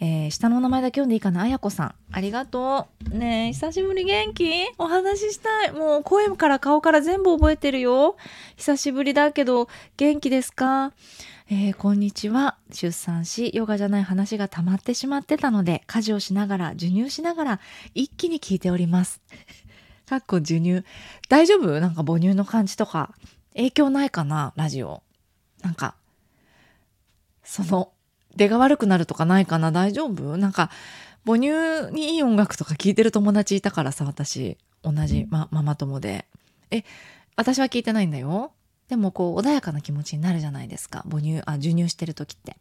[0.00, 1.42] えー、下のお名前だけ読んでいいかな？
[1.42, 1.94] あやこさん。
[2.12, 3.16] ありがとう。
[3.16, 4.48] ねえ、久しぶり元気？
[4.78, 5.72] お話ししたい。
[5.72, 8.16] もう声から顔から全部覚えてるよ。
[8.56, 10.92] 久しぶりだけど、元気ですか？
[11.50, 12.58] えー、こんにちは。
[12.70, 17.60] 出産し、ヨガじゃない話が溜まってしまってたので、家事をしながら、授乳しながら、
[17.94, 19.20] 一気に聞いております。
[20.08, 20.84] かっこ授乳。
[21.28, 21.80] 大丈夫？
[21.80, 23.14] なんか母乳の感じとか、
[23.54, 24.54] 影響ないかな？
[24.56, 25.02] ラジオ。
[25.62, 25.94] なんか、
[27.44, 27.92] その、
[28.36, 29.70] 出が悪くなるとかないかな？
[29.70, 30.36] 大丈夫？
[30.36, 30.70] なんか、
[31.26, 34.56] 母乳にいい音楽とか聞いてる友達いたからさ、私。
[34.82, 36.24] 同じ、ま、ママ友で。
[36.70, 36.84] え、
[37.36, 38.52] 私は聞いてないんだよ。
[38.88, 41.04] でもこう、穏やかな気持ちになるじゃないですか。
[41.10, 42.56] 母乳、あ、授乳してる時って。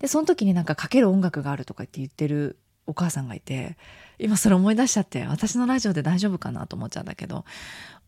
[0.00, 3.78] で、その時になんかかける音楽があるとかって言ってるお母さんがいて、
[4.18, 7.44] 今それ思い出しちゃって、私のラジオで大丈夫かなと思っちゃうんだけど、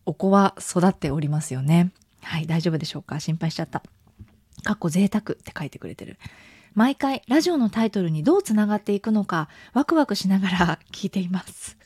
[0.05, 1.91] お子は育っておりますよね。
[2.21, 3.19] はい、大丈夫でしょうか？
[3.19, 3.83] 心配しちゃった。
[4.63, 6.17] かっこ贅沢って書いてくれてる。
[6.73, 11.77] 毎回ラジオのタイトルにどうつながっていくのかワクワクしながら 聞いています。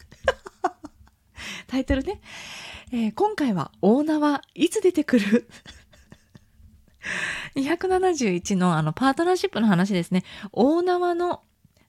[1.68, 2.20] タイトルね、
[2.92, 5.48] えー、今回は大縄いつ出てくる？
[7.56, 10.24] 271のあのパートナーシップの話ですね。
[10.52, 11.42] 大縄の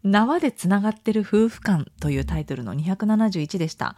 [0.05, 3.97] 縄でつながってる夫婦間というタイトルの271でした。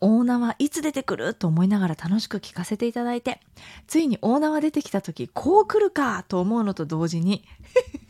[0.00, 3.40] 大縄いつ出てくると思いながら楽しく聞かせていただいて、
[3.86, 7.44] ついに大縄出てきた時、こう来るかと思うのと同時に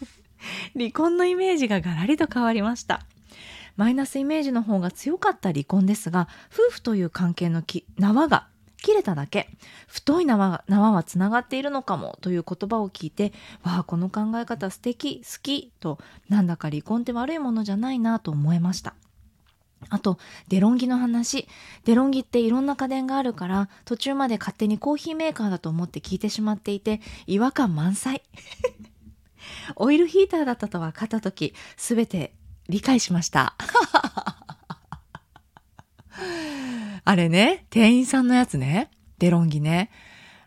[0.79, 3.05] 離婚のイメージがガラリと変わりました。
[3.77, 7.65] マイナスイメージの方が強かった離婚ですが、夫婦という関係の
[7.99, 8.50] 縄が
[8.81, 9.49] 切れただけ、
[9.87, 18.95] 太い縄縄はつながっているのかもという言葉を聞いて、わあ、この考え方素敵、好きと、なんだか離婚って悪いものじゃないなと思えました。
[19.89, 21.49] あと、デロンギの話。
[21.85, 28.23] デロンギっていろんな家電があるから、途中まで勝手にコーヒーメーカーだと思って聞いてしまっていて、違和感満載。
[29.77, 32.35] オイルヒーターだったと分かった時、すべて
[32.69, 33.55] 理解しました。
[37.05, 39.91] あれね、店員さんのやつね、デロンギね。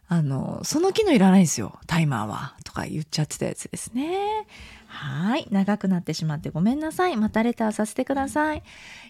[0.08, 2.56] あの、その機能いらないんですよ、タイマーは。
[2.63, 4.46] とか言っちゃってたやつですね。
[4.88, 5.48] はい。
[5.50, 7.18] 長くなってしまってごめんなさい。
[7.18, 8.63] またレターさせてください。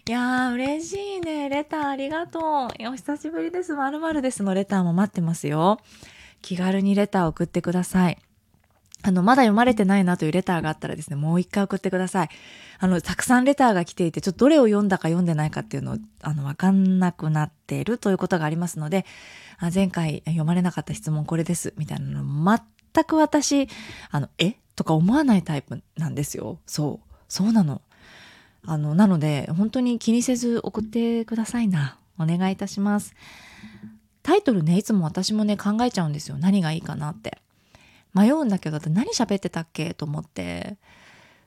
[0.08, 1.50] いやー、嬉しいね。
[1.50, 2.88] レターありがとう。
[2.88, 3.74] お久しぶりです。
[3.74, 5.78] まるですのレターも待ってますよ。
[6.40, 8.18] 気軽にレター送ってください。
[9.06, 12.28] あの、まだ読まれてないなというレターがあったらですね、もう一回送ってください。
[12.78, 19.04] あの、たくさんレターが来ていて、ちょっとどれを読んだか読んでないかっていうのを、あの、わかんなくなっているということがありますので、
[19.58, 22.58] あ前回読まれなかった質問これです、みたいなの
[22.94, 23.68] 全く私、
[24.10, 24.54] あの、え？
[24.74, 26.58] とか思わないタイプなんですよ。
[26.66, 27.14] そう。
[27.28, 27.82] そうなの。
[28.66, 31.98] あの、なので、本当に気にせず送ってくださいな。
[32.18, 33.14] お願いいたします。
[34.22, 36.38] タイトルね、いつも私もね、考えちゃうんですよ。
[36.38, 37.38] 何がいいかなって。
[38.14, 39.92] 迷うんだけど、何喋ってたっけ？
[39.92, 40.78] と思って。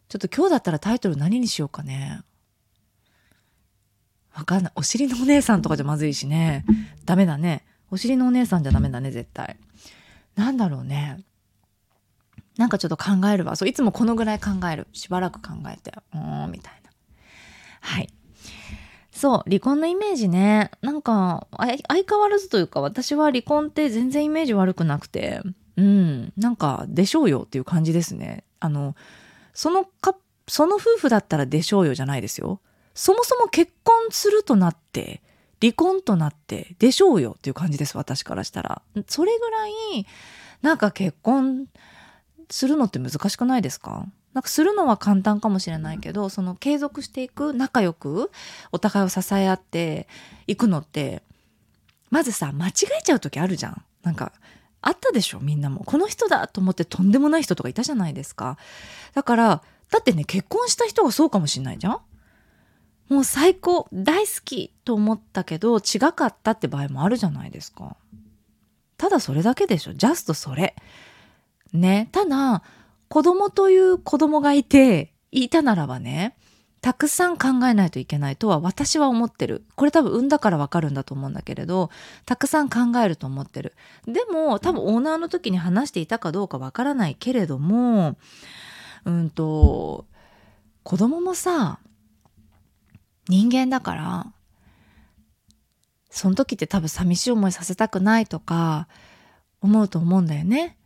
[0.10, 2.22] ちょっと今日だったらタイトル何にしようかね。
[4.36, 4.72] わかんない。
[4.76, 6.66] お尻のお姉さんとかじゃまずいしね。
[7.06, 7.66] ダメだね。
[7.90, 9.58] お尻のお姉さんじゃダメだね、絶対。
[10.36, 11.24] なんだろうね。
[12.58, 13.56] なんかちょっと考えるわ。
[13.56, 14.88] そう、いつもこのぐらい考える。
[14.94, 15.94] しばらく考えて。
[16.14, 16.92] うーん、みたいな。
[17.82, 18.10] はい。
[19.12, 20.72] そう、離婚のイメージね。
[20.82, 25.42] なんか、相変わらずというか、私は離婚って全然イメージ悪くなくて、
[25.78, 28.44] うん、なんか、でしょうよっていう感じですね。
[28.60, 28.96] あの、
[29.54, 30.16] そのか、
[30.48, 32.60] その夫婦だったらでしょうよじゃないですよ。
[32.94, 35.22] そもそも結婚するとなって、
[35.62, 38.82] 離婚となって、でしょうよっていう感じです、私からしたら。
[39.08, 39.72] それぐらい、
[40.62, 41.68] なんか結婚、
[42.50, 44.06] するのって難しくないですか？
[44.34, 48.32] なんかするのは簡単かもしれないけどその継続していく仲良く
[48.72, 50.08] お互いを支え合って
[50.48, 51.24] いくのって
[52.10, 54.32] まずさ間違えちゃう時あるじゃんなんか
[54.82, 55.84] あったでしょみんなも。
[55.86, 58.58] この人だと思ってとんでもない人とかいたじゃないですか。
[59.14, 62.00] だからだってね結婚した人がそうかもしんないじゃん。
[63.10, 67.96] もう最高大好きと思ったけど違かったって場合もあるじゃないですか。
[68.98, 69.94] ただそれだけでしょ。
[69.94, 70.76] ジャストそれ。
[71.72, 72.10] ね。
[72.12, 72.64] ただ、
[73.10, 76.36] 子供という子供がいて、いたならばね、
[76.82, 79.64] たくさん考えないといけないとは私は思ってる。
[79.76, 81.90] これ多分産んだからわかるんだと思うんだけれど、
[82.26, 83.74] たくさん考えると思ってる。
[84.06, 88.18] でも多分オーナーの時に話していたかどうかわからないけれども、
[89.06, 90.06] うんと、
[90.84, 91.80] 子供もさ、
[93.28, 94.34] 人間だから、
[96.10, 98.88] その時って多分寂しい思いさせたくないとか
[99.62, 100.78] 思うと思うんだよね。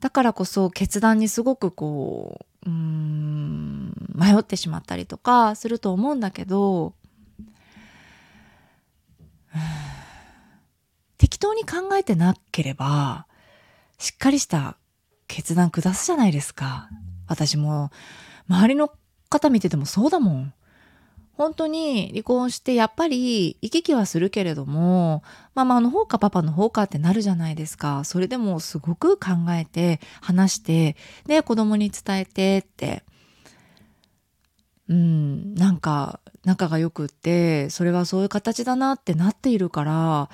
[0.00, 6.94] だからこそ決断にすごくこう、ーん、迷ってしまったりとかすると思うんだけど、
[11.18, 13.26] 適当に考えてなければ、
[13.98, 14.76] しっかりした
[15.26, 16.88] 決断下すじゃないですか。
[17.26, 17.90] 私も
[18.48, 18.90] 周りの
[19.28, 20.54] 方見ててもそうだもん。
[21.38, 25.22] 本当に離婚してやっぱり行き来はするけれども
[25.58, 28.04] ママの方かパパの方かってなるじゃないですか。
[28.04, 33.02] それでもすごく考えて話してで子供に伝えてって。
[34.88, 40.30] うんなんか仲が良くってそれはそういう形だなってなっているから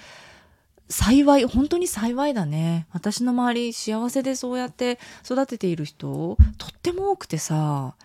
[0.89, 2.87] 幸い本当に幸いだね。
[2.93, 7.97] 私の周り幸せでそうやって育てている人とっても多くてさ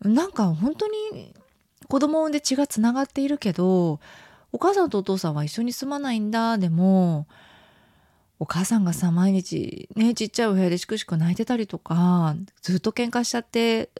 [0.00, 1.32] なんか本当に
[1.88, 4.00] 子供を産んで血がつながっているけど
[4.54, 7.26] お母さんとお父さんは一緒に住まないんだでも
[8.38, 13.90] お母さんがさ毎日ねちっちゃいお部屋でしくしく泣いてたりとかずっと喧嘩しちゃって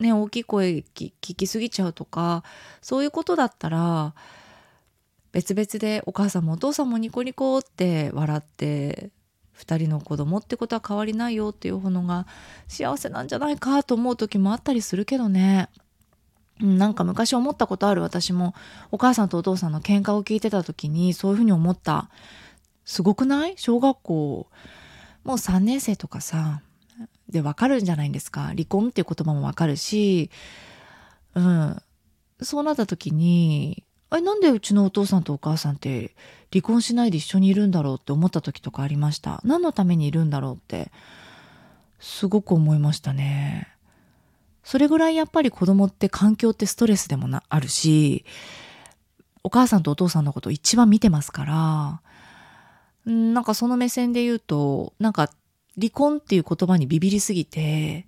[0.00, 2.42] ね大きい声聞きすぎちゃうとか
[2.80, 4.14] そういうことだったら
[5.32, 9.10] 別々でお母さんもお父さんもニコニコって笑って
[9.58, 12.26] 2人の子供ってことは変わりないよっていうものが
[12.66, 15.68] 幸せなんじゃないかと思う時もあったりするけどね。
[16.60, 18.02] なんか昔思ったことある。
[18.02, 18.54] 私も
[18.90, 22.10] お母さんとお父さんの喧嘩を聞いてた時にそういうふうに思った。
[22.84, 23.54] すごくない？
[23.56, 24.48] 小学校
[25.24, 26.62] もう3年生とかさ
[27.28, 28.42] でわかるんじゃないんですか。
[28.42, 30.30] 離婚っていう言葉もわかるし
[31.34, 31.82] うん。
[32.40, 36.14] そうなった時にえなんでうちのお父さんとお母さんって
[36.52, 39.40] 離婚しないで一緒にいるんだろうって思った時とかありました。
[39.44, 40.90] 何のためにいるんだろうって
[41.98, 43.68] すごく思いましたね。
[44.68, 48.26] それぐらいやっぱり子供って環境ってストレスでもなあるし、
[49.42, 52.02] お母さんとお父さんのこと一番見てますか
[53.06, 55.30] ら、んなんかその目線で言うと、なんか
[55.80, 58.06] 離婚っていう言葉にビビりすぎて、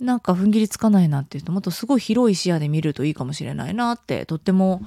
[0.00, 4.80] なんか踏ん切りつかないなっていうともっとすごい広い視野で見るといいかもしれないなってとっても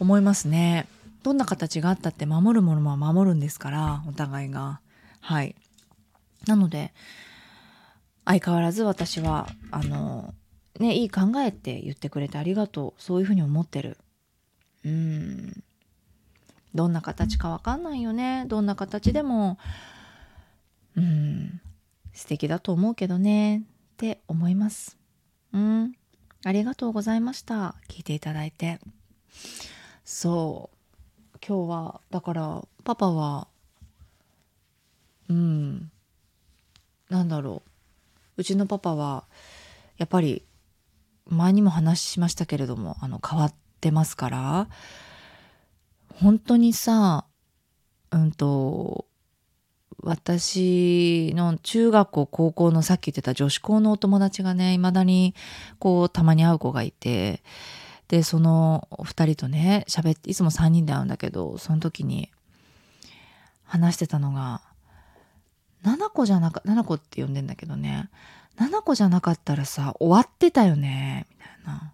[0.00, 0.88] 思いますね。
[1.22, 4.80] どんな形があったって守るものは守るんですからお互いが。
[5.20, 5.54] はい。
[6.48, 6.92] なので
[8.24, 10.34] 相変わらず私はあの
[10.78, 13.98] ねいい考えって言ってくれてありがとうそういうふうに思ってる。
[14.84, 15.62] うん。
[16.74, 18.44] どんな形かわかんないよね。
[18.48, 19.58] どんな形でも
[20.96, 21.60] うん。
[22.12, 23.58] 素敵だと思うけどね。
[23.58, 24.96] って思います。
[25.52, 25.92] うん。
[26.44, 27.76] ありがとうございました。
[27.88, 28.80] 聞いていただいて。
[30.04, 31.38] そう。
[31.46, 33.48] 今日はだからパパは
[35.28, 35.90] うん。
[37.08, 37.73] なんだろう。
[38.36, 39.24] うちのパパは
[39.96, 40.44] やっぱり
[41.26, 44.68] 前にも話しましたけれどもあの変わってますから
[46.14, 47.26] 本当にさ
[48.10, 49.06] うんと
[50.02, 55.34] 私の中学校高校のさっき言ってた女子校のお友達がねいまだに
[55.78, 57.42] こうたまに会う子がいて
[58.08, 62.30] でその2人とね喋っていつも3人で会うんだけどその時に
[63.64, 64.60] 話してたのが
[65.84, 68.08] 七子じゃなか、七子って呼んでんだけどね、
[68.56, 71.92] 七子じゃなかったらさ、終わってたよね、みたいな。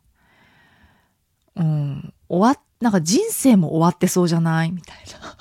[1.57, 5.37] うん、終わっ、なんか人生も終わってそうじゃないみたいな。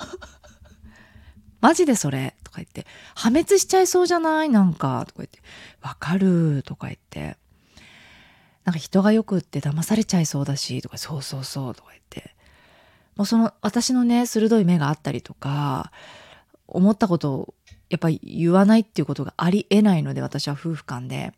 [1.62, 5.40] マジでそれとか言って、破滅しちゃいそうじゃないなんか、とか言って、
[5.80, 7.38] わかるとか言って、
[8.64, 12.34] なんか人がよくって騙されちゃいそうだし、とか、そうそうそうとか言って、
[13.14, 15.92] もうその私のね、鋭い目があったりとか、
[16.66, 17.54] 思ったこと
[17.90, 21.32] やっぱり言わないっていうことがありえないので私は夫婦間で。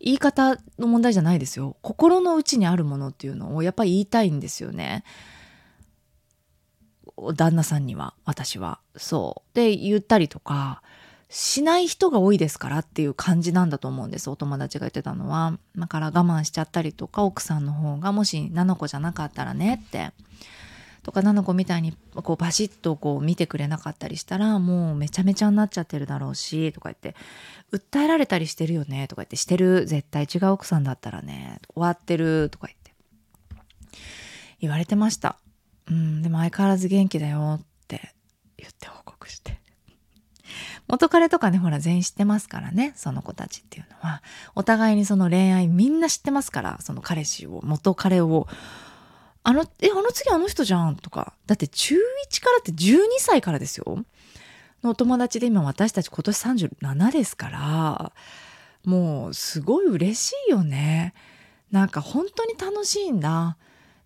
[0.00, 1.76] 言い方の問題じゃないですよ。
[1.82, 5.02] 心の内にあるものっていうのをやっぱり言いたいんですよね。
[7.34, 8.78] 旦那さんには私は。
[8.96, 9.56] そう。
[9.56, 10.82] で言ったりとか
[11.28, 14.30] しない人が多いですからっていう感じなんだと思うんです。
[14.30, 15.58] お友達が言ってたのは。
[15.76, 20.12] だから我慢しちゃったりとか奥さんの方がもし菜々子じゃなかったらねって。
[21.08, 27.16] とか菜々子みたいにこうバシッとこう見てくれなかったりしたらもうめちゃめちゃになっちゃってるだろうしとか言って
[27.72, 32.92] 訴えられたりしてるよねとか言ってしてる絶対違う奥さんだったらね終わってるとか言って
[34.60, 35.38] 言われてました。
[35.90, 38.12] うんでも相変わらず元気だよって
[38.58, 39.62] 言って報告して。
[40.88, 44.22] 元彼とかねほら全員知ってますからねその子たちっていうのは。
[44.54, 48.46] お互いにその恋愛みんな知ってますからその彼氏を元彼を
[49.48, 51.32] あの、え、あの次あの人じゃんとか。
[51.46, 54.04] だって中1からって12歳からですよ。
[54.82, 56.36] のお友達で今私たち今年
[56.76, 58.12] 37ですから、
[58.84, 61.14] もうすごい嬉しいよね。
[61.70, 63.56] なんか本当に楽しいんだ。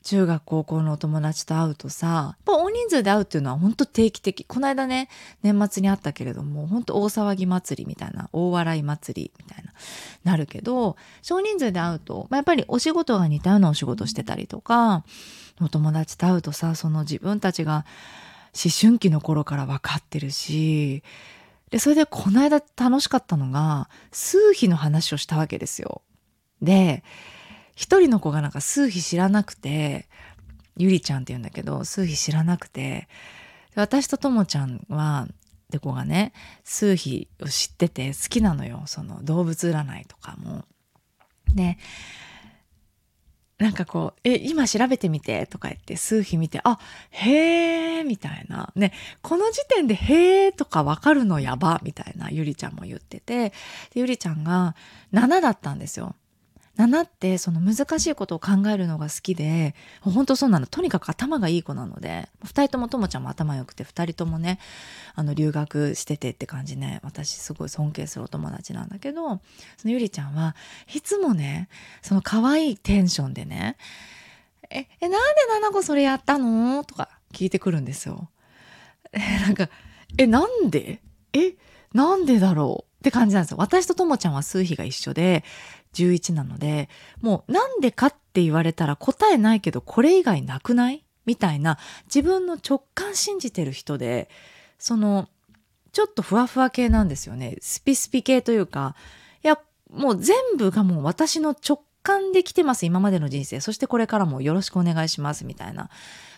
[0.03, 5.09] 中学高校のお友達と会うとさ大人数で会うっていうのは本当定期的この間ね
[5.43, 9.73] 年末に会ったけれども本当大騒ぎ祭りみたいな大笑い祭りみたいな
[10.25, 15.05] なるけど少人数で会うと、まあ、やっぱりお仕事が似たようなお仕事してたりとか
[15.61, 17.85] お友達と会うとさその自分たちが
[18.55, 21.03] 思春期の頃から分かってるし
[21.73, 26.03] で、それでこの間楽しかったのが、数秘の話をしたわけですよ。
[26.61, 27.03] で、
[27.75, 30.09] 一人の子がなんか数秘知らなくて、
[30.77, 33.09] ゆりちゃんって言うんだけど、数秘知らなくて、
[33.75, 35.35] 私とともちゃんは、っ
[35.73, 36.33] て子がね、
[36.65, 38.83] 数秘を知ってて好きなのよ。
[38.87, 40.65] その動物占いとかも。
[41.55, 41.79] で、
[43.59, 46.79] なんかこう、え、今調べてみてとか言って数日見て、あ、
[47.11, 48.73] へーみたいな。
[48.75, 48.93] ね、
[49.23, 53.53] この時点でへーとかわかるのやばみたいなゆりちゃんも言ってて、
[53.95, 54.75] ゆりちゃんが
[55.13, 56.17] 7だったんですよ。
[56.79, 64.59] 7ってその難しいことを考えるのが好きで本当そうなのとにかく頭がいい子なので2人ともともちゃんも頭良くて2人ともね
[65.15, 69.41] あの留学しててって感じね私すごい尊敬するお友達なんだけど
[69.77, 70.57] そのゆりちゃんは
[70.95, 71.69] いつもね
[72.01, 73.77] その可愛いテンションでね
[74.71, 75.19] 「ええなんで
[75.61, 78.31] 七子それやったの?」とか聞いてくるんですよ。
[79.13, 79.69] なんか
[80.17, 81.03] 「えなんで？
[81.35, 81.55] え
[81.93, 83.59] なんでだろう?」って感じなんですよ。
[83.59, 85.45] 私とともちゃんは数比が一緒で、
[85.95, 86.89] 11なので、
[87.21, 91.05] もうなんでかって言われたら答えないけどこれ以外なくない？
[91.25, 94.29] みたいな自分の直感信じてる人で、
[94.79, 95.29] その、
[95.93, 97.57] ちょっとふわふわ系なんですよね。
[97.61, 98.97] スピスピ系というか、
[99.45, 99.59] いや、
[99.91, 103.61] もう全部がもう私の直感で来てます、今までの人生。
[103.61, 105.91] そしてこれからもよろしくお願いします、みたいな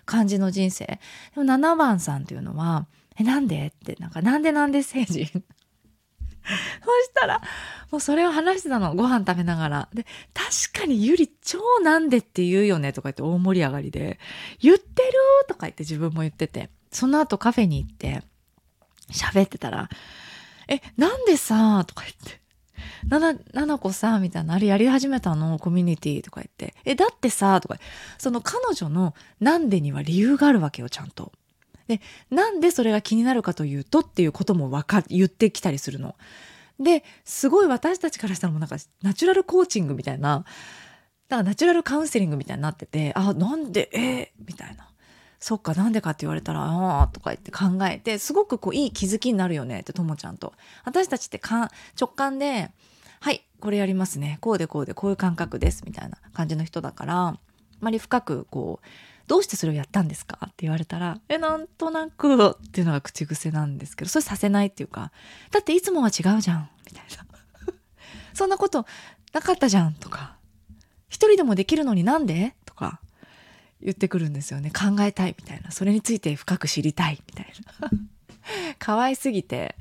[0.05, 0.85] 感じの人生。
[0.85, 1.01] で
[1.37, 2.87] も7番さんっていうのは、
[3.17, 3.69] え、なんで？
[3.69, 4.83] って、なんか、なんでなんで？
[4.83, 5.45] 星人
[6.85, 7.41] そしたら、
[7.91, 8.95] もうそれを話してたの。
[8.95, 9.89] ご飯食べながら。
[9.95, 14.19] で、確かにゆり超なんでって言うよねとか言って大盛り上がりで、
[14.61, 15.13] 言ってる
[15.49, 16.71] とか言って自分も言ってて。
[16.93, 18.23] その後カフェに行って
[19.11, 19.89] 喋ってたら、
[20.69, 22.41] え、なんでさ、とか言って。
[23.09, 25.59] なな、ななこさ、みたいな、あれやり始めたの？
[25.59, 26.75] コミュニティとか言って。
[26.85, 27.79] え、だってさ、とか、
[28.19, 31.33] その彼女のなんでには理由があるわけよ、ちゃんと。
[31.89, 36.15] で、なんでそれが気になるかというとっていうこともわか、言ってきたりするの。
[36.81, 40.45] で、すごい私たちからしたらもうなんかナチュラルコーチングみたいな、
[41.29, 43.99] だからナチュラルカウンセリングみたいになってて、あ、なんで、え？
[43.99, 44.89] ー、みたいな。
[45.41, 50.55] そっか、なんでかって言われたら、ああ、とか言って考えて、すごくこういい気づきになるよねって、ともちゃんと。
[50.85, 51.71] 私たちってか
[52.01, 52.71] 直感で、
[53.21, 54.39] はい、これやりますね。
[54.41, 55.83] こうでこうで、こういう感覚です。
[55.85, 57.39] みたいな感じの人だから、あ
[57.81, 58.87] まり深くこう、
[59.27, 60.39] どうしてそれをやったんですか？
[60.47, 65.13] って言われたら、え、なんとなくっていうのが口癖なんですけど、それさせないっていうか、
[65.51, 67.25] だっていつもは違うじゃん、みたいな。
[68.35, 68.87] そんなこと
[69.33, 70.37] なかったじゃん、とか。
[71.09, 72.55] 一人でもできるのになんで？
[72.67, 73.01] とか
[73.81, 74.71] 言ってくるんですよね。
[74.71, 75.71] 考えたい、みたいな。
[75.71, 77.91] それについて深く知りたい、みたいな。
[78.79, 79.77] 可愛すぎて、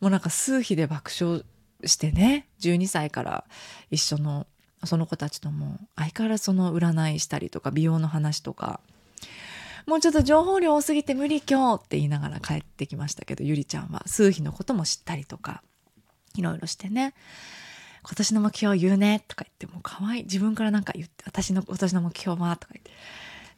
[0.00, 1.44] もうなんか数日で爆笑
[1.84, 3.44] してね、12歳から
[3.90, 4.46] 一緒の
[4.86, 8.80] その子たちとも相変わらずその占いしたりとか美容の話とか。
[9.86, 15.62] もうちょっと情報量多すぎて無理今日って言いながら帰ってきましたけどゆりちゃんは数日のことも知ったりとか。
[16.36, 17.14] いろいろしてね。
[18.02, 20.22] 今年の目標言うねとか言ってもう可愛い。
[20.24, 22.90] 自分からなんか言って私の今年の目標はとか言って。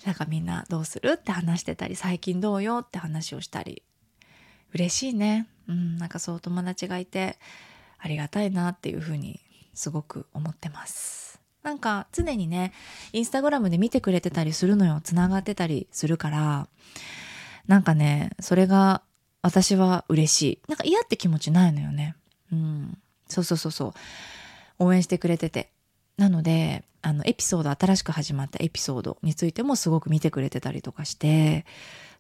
[0.05, 3.83] なんかみんなどうするって話してたり最近どうよって話をしたり。
[4.72, 5.49] 嬉しいね。
[5.68, 7.39] うんなんかそう友達がいて
[7.99, 9.41] ありがたいなっていうふうに
[9.77, 11.41] すごく思ってます。
[11.62, 12.72] なんか常にね、
[13.12, 15.01] インスタグラムで見てくれてたりするのよ。
[15.05, 16.68] つながってたりするから、
[17.66, 19.03] なんかね、それが
[19.43, 20.61] 私は嬉しい。
[20.68, 22.16] なんか嫌って気持ちないのよね。
[22.53, 22.99] うん。
[23.29, 24.85] そうそうそうそう。
[24.85, 25.70] 応援してくれてて。
[26.16, 31.66] なので、あの、エピソード、新しく始まったエピソードについてもすごく見てくれてたりとかして、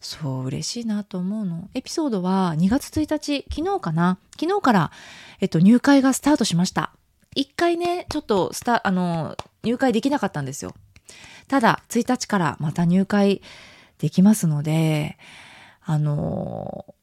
[0.00, 1.70] そう、嬉しいなと思うの。
[1.74, 4.18] エピソードは2月1日、昨日かな？
[4.38, 4.90] 昨日から、
[5.40, 6.92] えっと、入会がスタートしました。
[7.36, 10.74] 一回ね、ちょっとスタ、あの、入会できなかったんですよ。
[11.48, 13.42] ただ、1日からまた入会
[13.98, 15.18] できますので、
[15.84, 16.94] あの、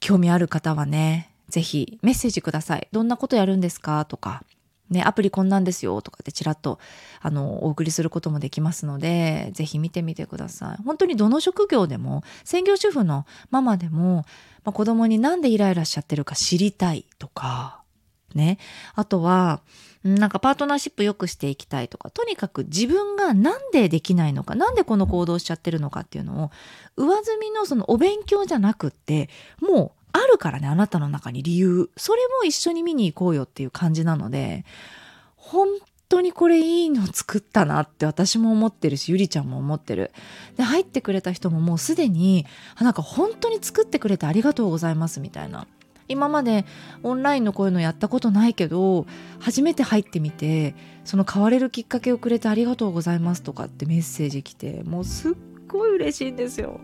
[0.00, 2.88] 興味ある方はね、ぜひメッセージください。
[2.92, 4.04] どんなことやるんですか？
[4.04, 4.44] とか、
[4.90, 6.78] ね、アプリこんなんですよとかってちらっと、
[7.20, 10.82] あの、お送りすることもできますので、ぜひ見てみてください。
[10.82, 14.24] 本当にどの職業でも、専業主婦のママでも、
[14.64, 17.82] まあ、子供になんでイライラしちゃってるか知りたいとか、
[18.34, 18.58] ね。
[18.94, 19.60] あとは、
[20.04, 26.50] なんかパートナーシップ良くしていきたいとか、とにかく自分がなんでできないのか、なんでこの行動しちゃってるのかっていうのを、
[26.96, 29.28] 上積みのそのお勉強じゃなくって、
[29.60, 31.90] もうあるからね、あなたの中に理由。
[31.96, 34.64] それも一緒に見に行こうよっていう感じなので、
[35.36, 35.68] 本
[36.08, 40.12] 当にこれいいの作ったなって私も思ってるし、ゆりちゃんも思ってる。
[40.56, 42.46] で、入ってくれた人ももうすでに、
[42.80, 45.66] なんか本当に作ってくれてありがとうございますみたいな。
[46.08, 46.64] 今まで
[47.02, 49.06] オンラインのこういうのやったことないけど
[49.38, 55.34] 初めて入ってみてその変われるきっかけをくれてありがとうございますとかってメッセージ来てもうすっ
[55.68, 56.80] ごい嬉しいんですよ。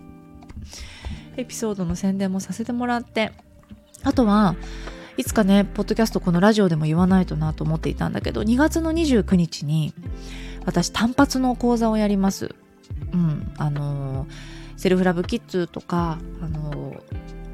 [1.37, 3.33] エピソードの宣伝もさせてもらって
[4.03, 4.55] あとは
[5.17, 9.95] いつかねポッドキャストこのラジオでも言わないとなと思っていたんだけど2月の29日に
[10.65, 12.55] 私単発の講座をやります
[13.13, 14.27] うんあの
[14.77, 16.97] セルフラブキッズとかあの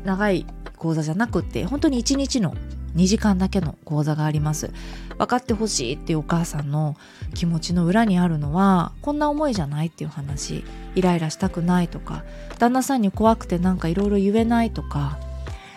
[0.04, 0.46] 長い
[0.80, 2.54] 講座じゃなくって本当に1日の
[2.96, 4.72] 2時間だけの講座があります。
[5.18, 6.96] 分かってほしいっていうお母さんの
[7.34, 10.64] 気持ちの裏にあるのはこんな思いじゃないっていう話
[10.94, 12.24] イライラしたくないとか
[12.58, 15.18] 旦那さんに怖くてなんかいろいろ言えないとか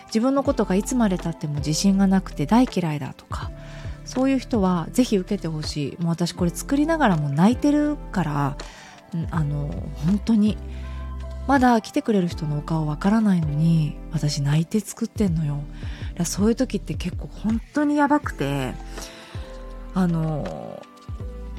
[0.06, 3.50] 自分のことがいつまでたっても自信がなくて大嫌いだとか
[4.06, 6.02] そういう人はぜひ受けてほしい。
[6.02, 8.56] もう私これ作りながらも泣いてるから
[9.30, 9.70] あの
[10.06, 10.56] 本当に
[11.46, 15.60] まだ来てくれる人のお顔わからないのに私泣いて作ってんのよ。
[16.24, 18.74] そういう時って結構本当にやばくて
[19.94, 20.82] あの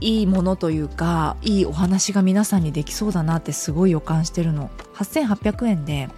[0.01, 4.69] いいものというかいいお話が皆さんにできそうだなってすごい予感してるの。
[4.95, 6.09] 8800円で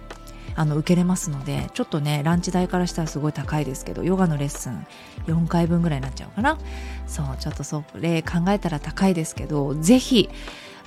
[0.54, 4.86] あの受けれますのでちょっとねランチ代からしたらすごい高いですけどヨガのレッスン
[5.26, 6.58] 4回分ぐらいになっちゃうかな。
[7.06, 10.28] そうちょっとそれ考えたら高いですけどぜひ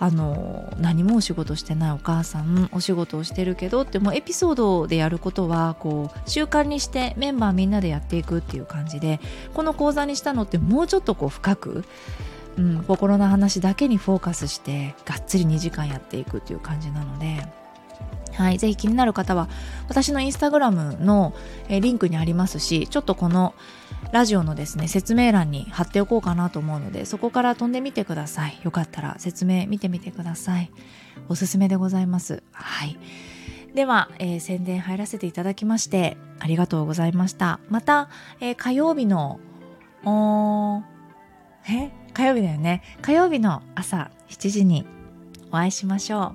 [0.02, 9.20] あの何もお仕事してないお母さんお仕事をしてるけどってもうエピソードでやることはこう習慣にしてメンバーみんなでやっていくっていう感じで
[9.54, 11.86] この講座にしたのってもうちょっとこう深く、
[12.58, 17.48] うん、心の話だけにフォーカスしてがっつり2時間やっていくっていう感じなので。
[18.34, 19.50] はい、ぜひ気になる方は
[19.90, 21.34] 私のインスタグラムの、
[21.68, 23.54] えリンクにありますしちょっとこの
[24.12, 28.60] ラジオのですね説明欄に貼っておこうかなと思うのでそこから飛んでみてください。
[28.64, 30.72] よかったら説明見てみてください。
[31.30, 32.44] おすすめでございます。
[32.52, 32.98] はい。
[33.74, 37.60] では、えー、宣伝入らせていただきましてありがとうございました。
[37.70, 38.10] また、
[38.42, 39.40] えー、火曜日の
[40.04, 40.84] お
[41.70, 41.92] え？
[42.14, 42.82] 火曜日だよね。
[43.02, 44.86] 火曜日の朝7時に
[45.50, 46.34] お会いしましょ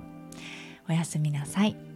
[0.87, 0.91] う。
[0.91, 1.86] おやすみなさい。